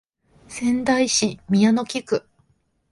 [0.47, 2.23] 仙台市宮城野区